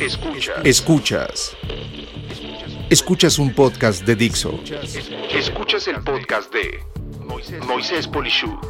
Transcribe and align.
Escuchas. 0.00 0.64
Escuchas. 0.64 1.56
Escuchas 2.88 3.38
un 3.38 3.52
podcast 3.52 4.02
de 4.06 4.16
Dixo. 4.16 4.58
Escuchas 5.30 5.88
el 5.88 6.02
podcast 6.02 6.50
de 6.54 6.80
Moisés 7.66 8.08
Polishuk. 8.08 8.64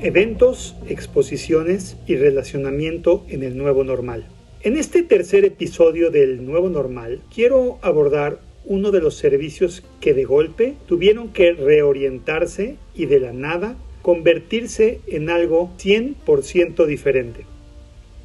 Eventos, 0.00 0.74
exposiciones 0.88 1.98
y 2.06 2.16
relacionamiento 2.16 3.26
en 3.28 3.42
el 3.42 3.58
nuevo 3.58 3.84
normal. 3.84 4.26
En 4.64 4.76
este 4.76 5.02
tercer 5.02 5.44
episodio 5.44 6.12
del 6.12 6.46
nuevo 6.46 6.68
normal 6.68 7.20
quiero 7.34 7.80
abordar 7.82 8.38
uno 8.64 8.92
de 8.92 9.00
los 9.00 9.16
servicios 9.16 9.82
que 10.00 10.14
de 10.14 10.22
golpe 10.22 10.74
tuvieron 10.86 11.32
que 11.32 11.50
reorientarse 11.52 12.76
y 12.94 13.06
de 13.06 13.18
la 13.18 13.32
nada 13.32 13.74
convertirse 14.02 15.00
en 15.08 15.30
algo 15.30 15.72
100% 15.78 16.86
diferente. 16.86 17.44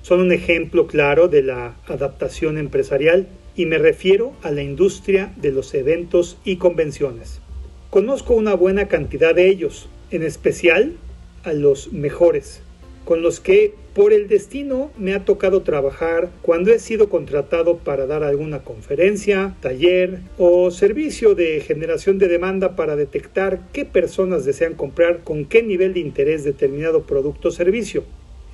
Son 0.03 0.19
un 0.19 0.31
ejemplo 0.31 0.85
claro 0.85 1.27
de 1.27 1.41
la 1.41 1.75
adaptación 1.87 2.59
empresarial 2.59 3.27
y 3.55 3.65
me 3.65 3.79
refiero 3.79 4.33
a 4.43 4.51
la 4.51 4.61
industria 4.61 5.33
de 5.37 5.51
los 5.51 5.73
eventos 5.73 6.37
y 6.45 6.57
convenciones. 6.57 7.41
Conozco 7.89 8.35
una 8.35 8.53
buena 8.53 8.87
cantidad 8.87 9.33
de 9.33 9.49
ellos, 9.49 9.89
en 10.11 10.21
especial 10.21 10.97
a 11.43 11.53
los 11.53 11.93
mejores, 11.93 12.61
con 13.05 13.23
los 13.23 13.39
que 13.39 13.73
por 13.97 14.13
el 14.13 14.27
destino 14.27 14.91
me 14.95 15.15
ha 15.15 15.25
tocado 15.25 15.63
trabajar 15.63 16.29
cuando 16.43 16.71
he 16.71 16.77
sido 16.77 17.09
contratado 17.09 17.79
para 17.79 18.05
dar 18.05 18.23
alguna 18.23 18.59
conferencia, 18.59 19.55
taller 19.59 20.19
o 20.37 20.69
servicio 20.69 21.33
de 21.33 21.61
generación 21.61 22.19
de 22.19 22.27
demanda 22.27 22.75
para 22.75 22.95
detectar 22.95 23.71
qué 23.73 23.85
personas 23.85 24.45
desean 24.45 24.75
comprar 24.75 25.23
con 25.23 25.45
qué 25.45 25.63
nivel 25.63 25.95
de 25.95 26.01
interés 26.01 26.43
determinado 26.43 27.07
producto 27.07 27.47
o 27.47 27.51
servicio. 27.51 28.03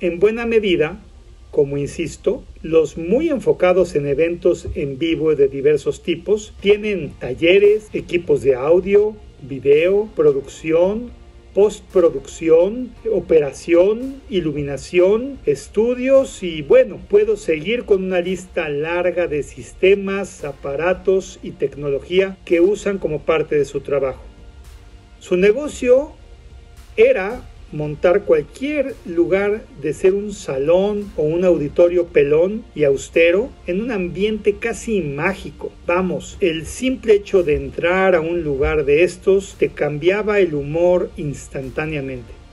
En 0.00 0.18
buena 0.18 0.46
medida, 0.46 1.02
como 1.50 1.76
insisto, 1.76 2.42
los 2.62 2.96
muy 2.96 3.28
enfocados 3.28 3.96
en 3.96 4.06
eventos 4.06 4.66
en 4.74 4.98
vivo 4.98 5.34
de 5.34 5.48
diversos 5.48 6.02
tipos 6.02 6.54
tienen 6.60 7.12
talleres, 7.18 7.90
equipos 7.92 8.40
de 8.40 8.54
audio, 8.54 9.14
video, 9.42 10.08
producción, 10.16 11.10
postproducción, 11.54 12.92
operación, 13.12 14.20
iluminación, 14.28 15.38
estudios 15.46 16.42
y 16.42 16.62
bueno, 16.62 16.98
puedo 17.08 17.36
seguir 17.36 17.84
con 17.84 18.02
una 18.02 18.20
lista 18.20 18.68
larga 18.68 19.28
de 19.28 19.44
sistemas, 19.44 20.44
aparatos 20.44 21.38
y 21.44 21.52
tecnología 21.52 22.36
que 22.44 22.60
usan 22.60 22.98
como 22.98 23.20
parte 23.20 23.56
de 23.56 23.64
su 23.64 23.80
trabajo. 23.80 24.22
Su 25.20 25.36
negocio 25.36 26.12
era 26.96 27.42
montar 27.74 28.22
cualquier 28.22 28.94
lugar 29.04 29.64
de 29.82 29.92
ser 29.92 30.14
un 30.14 30.32
salón 30.32 31.12
o 31.16 31.22
un 31.22 31.44
auditorio 31.44 32.06
pelón 32.06 32.64
y 32.74 32.84
austero 32.84 33.50
en 33.66 33.82
un 33.82 33.90
ambiente 33.90 34.54
casi 34.54 35.00
mágico. 35.00 35.72
Vamos, 35.86 36.36
el 36.40 36.66
simple 36.66 37.14
hecho 37.14 37.42
de 37.42 37.56
entrar 37.56 38.14
a 38.14 38.20
un 38.20 38.42
lugar 38.42 38.84
de 38.84 39.02
estos 39.02 39.56
te 39.58 39.68
cambiaba 39.70 40.38
el 40.38 40.54
humor 40.54 41.10
instantáneamente. 41.16 42.43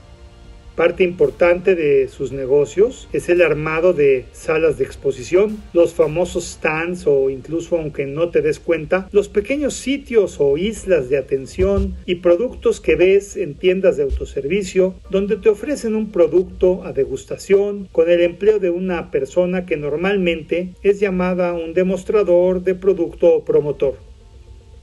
Parte 0.76 1.04
importante 1.04 1.74
de 1.74 2.08
sus 2.08 2.32
negocios 2.32 3.06
es 3.12 3.28
el 3.28 3.42
armado 3.42 3.92
de 3.92 4.24
salas 4.32 4.78
de 4.78 4.84
exposición, 4.84 5.62
los 5.74 5.92
famosos 5.92 6.44
stands 6.44 7.06
o 7.06 7.28
incluso 7.28 7.76
aunque 7.76 8.06
no 8.06 8.30
te 8.30 8.40
des 8.40 8.58
cuenta, 8.58 9.06
los 9.12 9.28
pequeños 9.28 9.74
sitios 9.74 10.36
o 10.40 10.56
islas 10.56 11.10
de 11.10 11.18
atención 11.18 11.94
y 12.06 12.16
productos 12.16 12.80
que 12.80 12.96
ves 12.96 13.36
en 13.36 13.54
tiendas 13.54 13.98
de 13.98 14.04
autoservicio 14.04 14.94
donde 15.10 15.36
te 15.36 15.50
ofrecen 15.50 15.94
un 15.94 16.10
producto 16.10 16.84
a 16.84 16.94
degustación 16.94 17.86
con 17.92 18.10
el 18.10 18.22
empleo 18.22 18.58
de 18.58 18.70
una 18.70 19.10
persona 19.10 19.66
que 19.66 19.76
normalmente 19.76 20.70
es 20.82 21.00
llamada 21.00 21.52
un 21.52 21.74
demostrador 21.74 22.62
de 22.62 22.74
producto 22.74 23.34
o 23.34 23.44
promotor. 23.44 23.96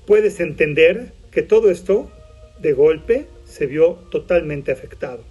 Puedes 0.05 0.39
entender 0.39 1.13
que 1.31 1.41
todo 1.41 1.71
esto, 1.71 2.11
de 2.61 2.73
golpe, 2.73 3.25
se 3.45 3.65
vio 3.65 3.97
totalmente 4.11 4.71
afectado. 4.71 5.28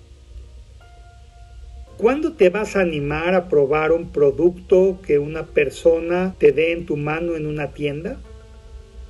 ¿Cuándo 1.99 2.35
te 2.35 2.49
vas 2.49 2.77
a 2.77 2.81
animar 2.83 3.35
a 3.35 3.49
probar 3.49 3.91
un 3.91 4.13
producto 4.13 5.01
que 5.05 5.19
una 5.19 5.47
persona 5.47 6.37
te 6.39 6.53
dé 6.53 6.71
en 6.71 6.87
tu 6.87 6.97
mano 6.97 7.35
en 7.35 7.45
una 7.45 7.73
tienda? 7.73 8.21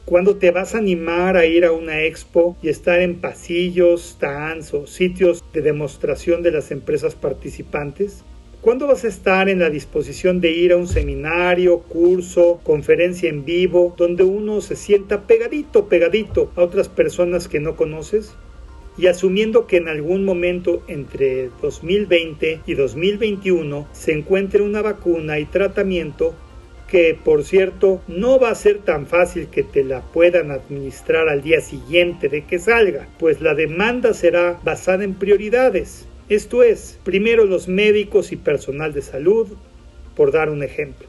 ¿Cuándo 0.07 0.37
te 0.37 0.51
vas 0.53 0.75
a 0.75 0.79
animar 0.79 1.37
a 1.37 1.45
ir 1.45 1.67
a 1.67 1.73
una 1.73 2.05
expo 2.05 2.57
y 2.63 2.71
estar 2.71 3.03
en 3.03 3.21
pasillos, 3.21 4.13
stands 4.15 4.73
o 4.73 4.87
sitios 4.87 5.45
de 5.53 5.61
demostración 5.61 6.43
de 6.43 6.51
las 6.51 6.71
empresas 6.71 7.15
participantes? 7.15 8.25
¿Cuándo 8.63 8.87
vas 8.87 9.05
a 9.05 9.09
estar 9.09 9.51
en 9.51 9.59
la 9.59 9.69
disposición 9.69 10.41
de 10.41 10.53
ir 10.53 10.73
a 10.73 10.79
un 10.79 10.89
seminario, 10.89 11.81
curso, 11.81 12.59
conferencia 12.63 13.29
en 13.29 13.45
vivo, 13.45 13.95
donde 13.99 14.23
uno 14.23 14.63
se 14.63 14.77
sienta 14.77 15.27
pegadito, 15.27 15.91
pegadito 15.91 16.51
a 16.57 16.63
otras 16.63 16.89
personas 16.89 17.49
que 17.49 17.61
no 17.61 17.77
conoces? 17.77 18.35
Y 18.99 19.07
asumiendo 19.07 19.67
que 19.67 19.77
en 19.77 19.89
algún 19.89 20.25
momento 20.25 20.83
entre 20.89 21.51
2020 21.63 22.61
y 22.67 22.75
2021 22.75 23.89
se 23.93 24.13
encuentre 24.13 24.61
una 24.61 24.83
vacuna 24.83 25.39
y 25.39 25.45
tratamiento 25.45 26.35
que 26.89 27.17
por 27.23 27.45
cierto 27.45 28.03
no 28.09 28.41
va 28.41 28.51
a 28.51 28.55
ser 28.55 28.79
tan 28.79 29.07
fácil 29.07 29.49
que 29.49 29.63
te 29.63 29.85
la 29.85 30.01
puedan 30.01 30.51
administrar 30.51 31.29
al 31.29 31.43
día 31.43 31.61
siguiente 31.61 32.29
de 32.29 32.45
que 32.45 32.59
salga, 32.59 33.07
pues 33.19 33.41
la 33.41 33.55
demanda 33.55 34.15
será 34.15 34.59
basada 34.65 35.05
en 35.05 35.15
prioridades. 35.15 36.07
Esto 36.29 36.63
es, 36.63 36.99
primero 37.05 37.45
los 37.45 37.69
médicos 37.69 38.33
y 38.33 38.37
personal 38.37 38.93
de 38.93 39.03
salud, 39.03 39.49
por 40.17 40.33
dar 40.33 40.51
un 40.51 40.63
ejemplo. 40.63 41.07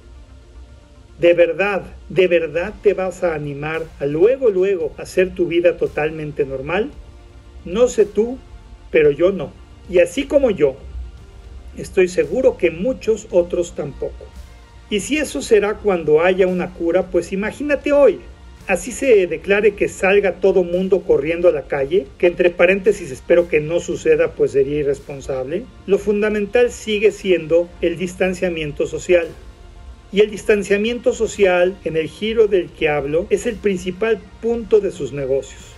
De 1.19 1.33
verdad, 1.33 1.83
de 2.07 2.28
verdad 2.28 2.73
te 2.81 2.94
vas 2.94 3.23
a 3.23 3.33
animar 3.33 3.83
a 3.99 4.05
luego, 4.05 4.49
luego 4.49 4.94
hacer 4.97 5.33
tu 5.33 5.47
vida 5.47 5.78
totalmente 5.78 6.45
normal. 6.45 6.91
No 7.66 7.88
sé 7.88 8.06
tú, 8.06 8.38
pero 8.92 9.12
yo 9.12 9.31
no. 9.31 9.52
Y 9.90 10.00
así 10.00 10.25
como 10.25 10.52
yo, 10.52 10.75
estoy 11.78 12.08
seguro 12.08 12.58
que 12.58 12.72
muchos 12.72 13.28
otros 13.31 13.75
tampoco. 13.75 14.25
Y 14.90 15.02
si 15.02 15.18
eso 15.18 15.42
será 15.42 15.75
cuando 15.75 16.22
haya 16.22 16.47
una 16.47 16.74
cura, 16.74 17.08
pues 17.12 17.31
imagínate 17.31 17.92
hoy. 17.92 18.20
Así 18.68 18.92
se 18.92 19.25
declare 19.28 19.74
que 19.74 19.88
salga 19.88 20.36
todo 20.36 20.64
mundo 20.64 21.02
corriendo 21.02 21.47
a 21.47 21.52
la 21.52 21.64
calle, 21.64 22.06
que 22.20 22.28
entre 22.28 22.52
paréntesis 22.52 23.09
espero 23.09 23.47
que 23.47 23.59
no 23.59 23.80
suceda, 23.80 24.31
pues 24.34 24.52
sería 24.52 24.80
irresponsable. 24.80 25.64
Lo 25.88 25.97
fundamental 25.97 26.72
sigue 26.72 27.12
siendo 27.12 27.68
el 27.81 27.97
distanciamiento 27.97 28.86
social. 28.86 29.28
Y 30.12 30.22
el 30.22 30.31
distanciamiento 30.31 31.14
social, 31.14 31.78
en 31.84 31.97
el 31.97 32.08
giro 32.08 32.47
del 32.47 32.70
que 32.70 32.90
hablo, 32.90 33.28
es 33.30 33.46
el 33.46 33.56
principal 33.56 34.20
punto 34.41 34.80
de 34.80 34.91
sus 34.91 35.14
negocios. 35.14 35.69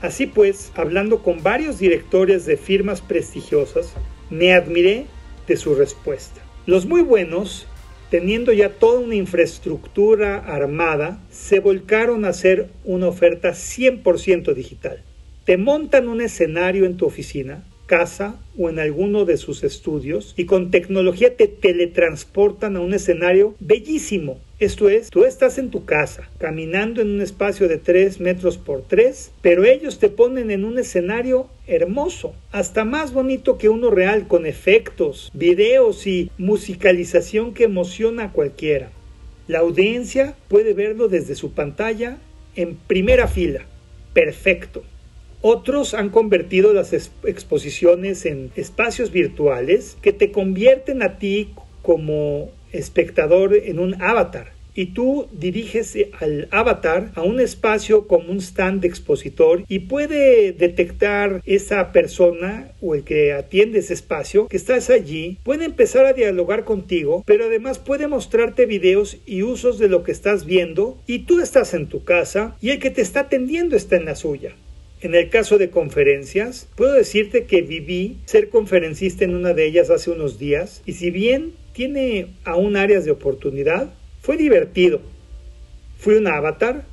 Así 0.00 0.26
pues, 0.26 0.72
hablando 0.74 1.22
con 1.22 1.42
varios 1.42 1.78
directores 1.78 2.44
de 2.44 2.56
firmas 2.56 3.00
prestigiosas, 3.00 3.94
me 4.30 4.52
admiré 4.52 5.06
de 5.46 5.56
su 5.56 5.74
respuesta. 5.74 6.40
Los 6.66 6.84
muy 6.86 7.02
buenos, 7.02 7.66
teniendo 8.10 8.52
ya 8.52 8.70
toda 8.70 9.00
una 9.00 9.14
infraestructura 9.14 10.36
armada, 10.38 11.20
se 11.30 11.60
volcaron 11.60 12.24
a 12.24 12.28
hacer 12.28 12.68
una 12.84 13.08
oferta 13.08 13.50
100% 13.50 14.52
digital. 14.52 15.02
Te 15.44 15.56
montan 15.56 16.08
un 16.08 16.20
escenario 16.20 16.86
en 16.86 16.96
tu 16.96 17.06
oficina, 17.06 17.64
casa 17.86 18.38
o 18.58 18.68
en 18.68 18.78
alguno 18.78 19.24
de 19.24 19.36
sus 19.36 19.64
estudios 19.64 20.34
y 20.36 20.44
con 20.44 20.70
tecnología 20.70 21.36
te 21.36 21.48
teletransportan 21.48 22.76
a 22.76 22.80
un 22.80 22.92
escenario 22.94 23.54
bellísimo. 23.60 24.38
Esto 24.58 24.88
es, 24.88 25.10
tú 25.10 25.24
estás 25.24 25.58
en 25.58 25.70
tu 25.70 25.84
casa, 25.84 26.30
caminando 26.38 27.02
en 27.02 27.10
un 27.10 27.20
espacio 27.20 27.68
de 27.68 27.76
3 27.76 28.20
metros 28.20 28.56
por 28.56 28.82
3, 28.82 29.32
pero 29.42 29.64
ellos 29.64 29.98
te 29.98 30.08
ponen 30.08 30.50
en 30.50 30.64
un 30.64 30.78
escenario 30.78 31.48
hermoso, 31.66 32.34
hasta 32.52 32.84
más 32.84 33.12
bonito 33.12 33.58
que 33.58 33.68
uno 33.68 33.90
real, 33.90 34.26
con 34.26 34.46
efectos, 34.46 35.30
videos 35.34 36.06
y 36.06 36.30
musicalización 36.38 37.52
que 37.52 37.64
emociona 37.64 38.24
a 38.24 38.32
cualquiera. 38.32 38.90
La 39.46 39.58
audiencia 39.60 40.34
puede 40.48 40.72
verlo 40.72 41.08
desde 41.08 41.34
su 41.34 41.52
pantalla 41.52 42.16
en 42.56 42.76
primera 42.76 43.28
fila. 43.28 43.60
Perfecto. 44.12 44.82
Otros 45.42 45.94
han 45.94 46.10
convertido 46.10 46.72
las 46.72 46.92
exposiciones 46.92 48.26
en 48.26 48.50
espacios 48.56 49.10
virtuales 49.12 49.96
que 50.02 50.12
te 50.12 50.32
convierten 50.32 51.02
a 51.02 51.18
ti 51.18 51.50
como 51.82 52.50
espectador 52.72 53.54
en 53.54 53.78
un 53.78 54.00
avatar. 54.02 54.56
Y 54.74 54.86
tú 54.86 55.26
diriges 55.32 55.96
al 56.20 56.48
avatar 56.50 57.10
a 57.14 57.22
un 57.22 57.40
espacio 57.40 58.06
como 58.06 58.30
un 58.30 58.42
stand 58.42 58.84
expositor 58.84 59.64
y 59.68 59.78
puede 59.78 60.52
detectar 60.52 61.40
esa 61.46 61.92
persona 61.92 62.72
o 62.82 62.94
el 62.94 63.02
que 63.02 63.32
atiende 63.32 63.78
ese 63.78 63.94
espacio 63.94 64.48
que 64.48 64.58
estás 64.58 64.90
allí, 64.90 65.38
puede 65.44 65.64
empezar 65.64 66.04
a 66.04 66.12
dialogar 66.12 66.64
contigo, 66.64 67.24
pero 67.24 67.46
además 67.46 67.78
puede 67.78 68.06
mostrarte 68.06 68.66
videos 68.66 69.16
y 69.24 69.42
usos 69.42 69.78
de 69.78 69.88
lo 69.88 70.02
que 70.02 70.12
estás 70.12 70.44
viendo. 70.44 70.98
Y 71.06 71.20
tú 71.20 71.40
estás 71.40 71.72
en 71.72 71.86
tu 71.86 72.04
casa 72.04 72.54
y 72.60 72.68
el 72.68 72.78
que 72.78 72.90
te 72.90 73.00
está 73.00 73.20
atendiendo 73.20 73.76
está 73.76 73.96
en 73.96 74.04
la 74.04 74.14
suya. 74.14 74.56
En 75.06 75.14
el 75.14 75.28
caso 75.28 75.56
de 75.56 75.70
conferencias, 75.70 76.66
puedo 76.74 76.94
decirte 76.94 77.44
que 77.44 77.62
viví 77.62 78.16
ser 78.24 78.48
conferencista 78.48 79.24
en 79.24 79.36
una 79.36 79.54
de 79.54 79.64
ellas 79.64 79.88
hace 79.88 80.10
unos 80.10 80.36
días 80.36 80.82
y 80.84 80.94
si 80.94 81.12
bien 81.12 81.52
tiene 81.72 82.34
aún 82.42 82.76
áreas 82.76 83.04
de 83.04 83.12
oportunidad, 83.12 83.94
fue 84.20 84.36
divertido. 84.36 85.00
Fui 85.96 86.16
un 86.16 86.26
avatar, 86.26 86.86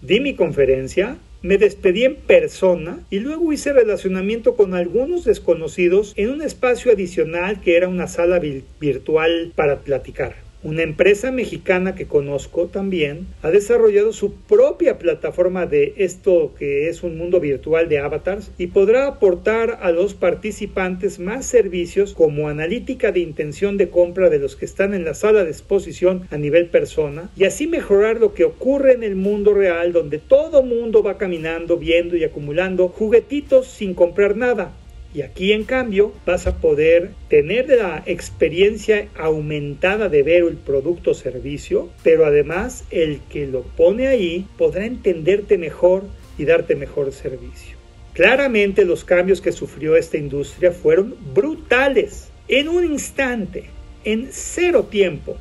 di 0.00 0.20
mi 0.20 0.34
conferencia, 0.34 1.18
me 1.42 1.58
despedí 1.58 2.04
en 2.04 2.16
persona 2.16 3.00
y 3.10 3.18
luego 3.18 3.52
hice 3.52 3.74
relacionamiento 3.74 4.56
con 4.56 4.72
algunos 4.72 5.26
desconocidos 5.26 6.14
en 6.16 6.30
un 6.30 6.40
espacio 6.40 6.90
adicional 6.90 7.60
que 7.60 7.76
era 7.76 7.88
una 7.88 8.08
sala 8.08 8.40
virtual 8.80 9.52
para 9.54 9.80
platicar. 9.80 10.34
Una 10.62 10.82
empresa 10.82 11.30
mexicana 11.30 11.94
que 11.94 12.06
conozco 12.06 12.66
también 12.66 13.26
ha 13.40 13.50
desarrollado 13.50 14.12
su 14.12 14.34
propia 14.34 14.98
plataforma 14.98 15.64
de 15.64 15.94
esto 15.96 16.52
que 16.58 16.90
es 16.90 17.02
un 17.02 17.16
mundo 17.16 17.40
virtual 17.40 17.88
de 17.88 17.98
avatars 17.98 18.50
y 18.58 18.66
podrá 18.66 19.06
aportar 19.06 19.78
a 19.80 19.90
los 19.90 20.12
participantes 20.12 21.18
más 21.18 21.46
servicios 21.46 22.12
como 22.12 22.50
analítica 22.50 23.10
de 23.10 23.20
intención 23.20 23.78
de 23.78 23.88
compra 23.88 24.28
de 24.28 24.38
los 24.38 24.54
que 24.54 24.66
están 24.66 24.92
en 24.92 25.06
la 25.06 25.14
sala 25.14 25.44
de 25.44 25.50
exposición 25.50 26.28
a 26.30 26.36
nivel 26.36 26.66
persona 26.66 27.30
y 27.38 27.44
así 27.44 27.66
mejorar 27.66 28.20
lo 28.20 28.34
que 28.34 28.44
ocurre 28.44 28.92
en 28.92 29.02
el 29.02 29.16
mundo 29.16 29.54
real 29.54 29.94
donde 29.94 30.18
todo 30.18 30.62
mundo 30.62 31.02
va 31.02 31.16
caminando, 31.16 31.78
viendo 31.78 32.16
y 32.16 32.24
acumulando 32.24 32.88
juguetitos 32.88 33.66
sin 33.66 33.94
comprar 33.94 34.36
nada 34.36 34.72
y 35.12 35.22
aquí 35.22 35.52
en 35.52 35.64
cambio 35.64 36.12
vas 36.24 36.46
a 36.46 36.58
poder 36.58 37.10
tener 37.28 37.68
la 37.68 38.02
experiencia 38.06 39.08
aumentada 39.16 40.08
de 40.08 40.22
ver 40.22 40.44
el 40.44 40.56
producto 40.56 41.10
o 41.10 41.14
servicio, 41.14 41.90
pero 42.04 42.24
además 42.26 42.84
el 42.90 43.20
que 43.28 43.46
lo 43.46 43.62
pone 43.62 44.06
ahí 44.06 44.46
podrá 44.56 44.86
entenderte 44.86 45.58
mejor 45.58 46.04
y 46.38 46.44
darte 46.44 46.76
mejor 46.76 47.12
servicio. 47.12 47.76
Claramente 48.12 48.84
los 48.84 49.04
cambios 49.04 49.40
que 49.40 49.52
sufrió 49.52 49.96
esta 49.96 50.16
industria 50.16 50.70
fueron 50.72 51.16
brutales. 51.34 52.28
En 52.48 52.68
un 52.68 52.84
instante, 52.84 53.64
en 54.04 54.28
cero 54.30 54.86
tiempo, 54.90 55.36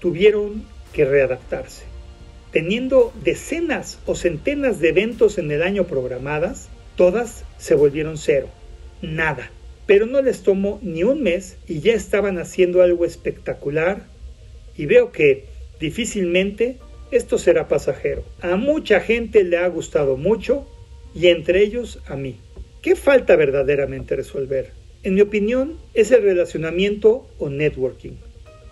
tuvieron 0.00 0.64
que 0.92 1.04
readaptarse. 1.04 1.84
Teniendo 2.50 3.12
decenas 3.24 3.98
o 4.04 4.14
centenas 4.14 4.78
de 4.78 4.90
eventos 4.90 5.38
en 5.38 5.50
el 5.50 5.62
año 5.62 5.84
programadas, 5.84 6.68
todas 6.96 7.44
se 7.56 7.74
volvieron 7.74 8.18
cero 8.18 8.48
nada. 9.02 9.50
Pero 9.86 10.06
no 10.06 10.22
les 10.22 10.42
tomó 10.42 10.78
ni 10.82 11.02
un 11.04 11.22
mes 11.22 11.56
y 11.68 11.80
ya 11.80 11.92
estaban 11.92 12.38
haciendo 12.38 12.82
algo 12.82 13.04
espectacular 13.04 14.06
y 14.76 14.86
veo 14.86 15.12
que 15.12 15.44
difícilmente 15.80 16.78
esto 17.10 17.36
será 17.36 17.68
pasajero. 17.68 18.24
A 18.40 18.56
mucha 18.56 19.00
gente 19.00 19.44
le 19.44 19.58
ha 19.58 19.68
gustado 19.68 20.16
mucho 20.16 20.66
y 21.14 21.26
entre 21.26 21.62
ellos 21.62 22.00
a 22.06 22.16
mí. 22.16 22.36
¿Qué 22.80 22.96
falta 22.96 23.36
verdaderamente 23.36 24.16
resolver? 24.16 24.70
En 25.02 25.14
mi 25.14 25.20
opinión 25.20 25.78
es 25.94 26.10
el 26.10 26.22
relacionamiento 26.22 27.26
o 27.38 27.50
networking. 27.50 28.12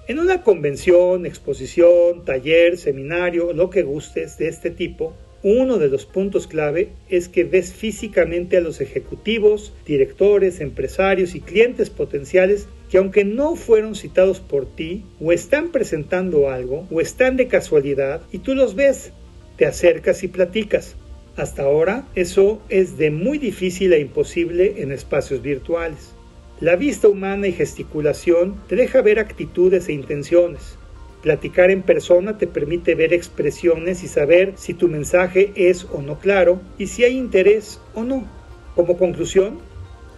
En 0.09 0.19
una 0.19 0.43
convención, 0.43 1.27
exposición, 1.27 2.25
taller, 2.25 2.79
seminario, 2.79 3.53
lo 3.53 3.71
que 3.71 3.83
gustes 3.83 4.39
de 4.39 4.49
este 4.49 4.71
tipo, 4.71 5.15
uno 5.43 5.79
de 5.79 5.89
los 5.89 6.05
puntos 6.05 6.47
clave 6.47 6.91
es 7.09 7.29
que 7.29 7.45
ves 7.45 7.73
físicamente 7.73 8.59
a 8.59 8.61
los 8.61 8.81
ejecutivos, 8.81 9.73
directores, 9.87 10.61
empresarios 10.61 11.35
y 11.35 11.41
clientes 11.41 11.89
potenciales 11.89 12.67
que 12.91 12.99
aunque 12.99 13.25
no 13.25 13.57
fueron 13.57 13.95
citados 13.95 14.41
por 14.41 14.67
ti, 14.67 15.05
o 15.21 15.33
están 15.33 15.71
presentando 15.71 16.51
algo, 16.51 16.87
o 16.91 17.01
están 17.01 17.37
de 17.37 17.47
casualidad, 17.47 18.21
y 18.33 18.39
tú 18.39 18.55
los 18.55 18.75
ves, 18.75 19.13
te 19.57 19.65
acercas 19.65 20.25
y 20.25 20.29
platicas. 20.29 20.97
Hasta 21.37 21.63
ahora 21.63 22.09
eso 22.17 22.61
es 22.69 22.99
de 22.99 23.13
muy 23.13 23.39
difícil 23.39 23.93
e 23.93 24.01
imposible 24.01 24.83
en 24.83 24.91
espacios 24.91 25.41
virtuales. 25.41 26.13
La 26.61 26.77
vista 26.77 27.09
humana 27.09 27.47
y 27.47 27.53
gesticulación 27.53 28.61
te 28.69 28.77
deja 28.77 29.01
ver 29.01 29.21
actitudes 29.21 29.89
e 29.89 29.93
intenciones. 29.93 30.77
Platicar 31.23 31.71
en 31.71 31.83
persona 31.83 32.39
te 32.39 32.47
permite 32.47 32.95
ver 32.95 33.13
expresiones 33.13 34.03
y 34.03 34.09
saber 34.09 34.55
si 34.57 34.73
tu 34.73 34.89
mensaje 34.89 35.53
es 35.55 35.85
o 35.85 36.01
no 36.01 36.19
claro 36.19 36.61
y 36.79 36.87
si 36.87 37.05
hay 37.05 37.17
interés 37.17 37.79
o 37.95 38.05
no. 38.05 38.27
Como 38.75 38.97
conclusión, 38.97 39.59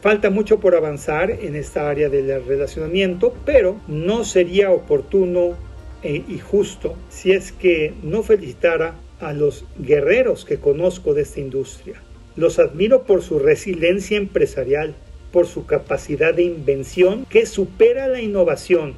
falta 0.00 0.31
mucho 0.31 0.60
por 0.60 0.76
avanzar 0.76 1.31
en 1.31 1.56
esta 1.56 1.90
área 1.90 2.08
del 2.08 2.44
relacionamiento, 2.44 3.34
pero 3.44 3.81
no 3.88 4.25
sería 4.25 4.70
oportuno 4.70 5.56
e, 6.04 6.22
y 6.28 6.38
justo 6.38 6.94
si 7.08 7.32
es 7.32 7.50
que 7.50 7.94
no 8.04 8.22
felicitara 8.22 8.94
a 9.20 9.32
los 9.32 9.64
guerreros 9.78 10.44
que 10.44 10.58
conozco 10.58 11.14
de 11.14 11.22
esta 11.22 11.40
industria. 11.40 12.00
Los 12.37 12.60
admiro 12.60 13.02
por 13.02 13.22
su 13.22 13.40
resiliencia 13.40 14.16
empresarial, 14.16 14.94
por 15.32 15.46
su 15.46 15.66
capacidad 15.66 16.32
de 16.32 16.44
invención 16.44 17.25
que 17.28 17.46
supera 17.46 18.06
la 18.06 18.20
innovación 18.20 18.94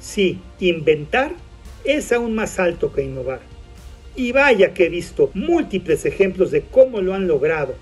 Sí, 0.00 0.40
inventar 0.58 1.34
es 1.84 2.12
aún 2.12 2.34
más 2.34 2.58
alto 2.58 2.92
que 2.92 3.02
innovar. 3.02 3.40
Y 4.16 4.32
vaya 4.32 4.74
que 4.74 4.86
he 4.86 4.88
visto 4.88 5.30
múltiples 5.34 6.04
ejemplos 6.04 6.50
de 6.50 6.62
cómo 6.62 7.00
lo 7.00 7.14
han 7.14 7.26
logrado, 7.26 7.74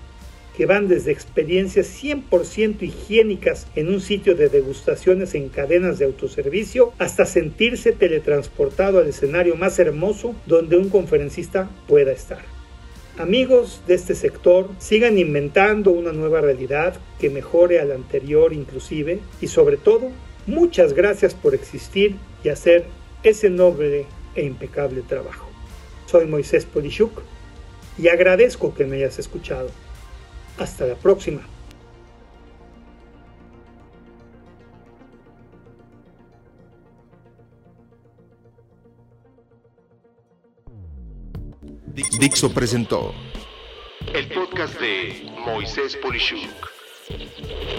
que 0.55 0.65
van 0.65 0.89
desde 0.89 1.11
experiencias 1.11 1.87
100% 2.03 2.81
higiénicas 2.81 3.67
en 3.75 3.87
un 3.87 4.01
sitio 4.01 4.35
de 4.35 4.49
degustaciones 4.49 5.33
en 5.33 5.47
cadenas 5.47 5.99
de 5.99 6.05
autoservicio 6.05 6.91
hasta 6.99 7.25
sentirse 7.25 7.93
teletransportado 7.93 8.99
al 8.99 9.07
escenario 9.07 9.55
más 9.55 9.79
hermoso 9.79 10.35
donde 10.45 10.77
un 10.77 10.89
conferencista 10.89 11.69
pueda 11.87 12.11
estar. 12.11 12.41
Amigos 13.17 13.81
de 13.87 13.95
este 13.95 14.15
sector, 14.15 14.69
sigan 14.79 15.17
inventando 15.17 15.91
una 15.91 16.11
nueva 16.11 16.41
realidad 16.41 16.95
que 17.19 17.29
mejore 17.29 17.79
a 17.79 17.85
la 17.85 17.95
anterior 17.95 18.53
inclusive 18.53 19.19
y 19.41 19.47
sobre 19.47 19.77
todo 19.77 20.11
Muchas 20.49 20.93
gracias 20.93 21.35
por 21.35 21.53
existir 21.53 22.15
y 22.43 22.49
hacer 22.49 22.87
ese 23.21 23.51
noble 23.51 24.07
e 24.33 24.43
impecable 24.43 25.03
trabajo. 25.03 25.47
Soy 26.07 26.25
Moisés 26.25 26.65
Polishuk 26.65 27.21
y 27.99 28.07
agradezco 28.07 28.73
que 28.73 28.85
me 28.85 28.95
hayas 28.95 29.19
escuchado. 29.19 29.69
Hasta 30.57 30.87
la 30.87 30.95
próxima. 30.95 31.41
Dixo 42.19 42.51
presentó 42.51 43.13
el 44.15 44.27
podcast 44.29 44.79
de 44.79 45.31
Moisés 45.45 45.95
Polishuk. 45.97 47.58